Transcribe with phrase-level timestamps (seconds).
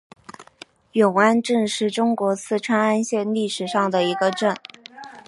[0.93, 4.57] 永安镇是中国四川安县历史上的一个镇。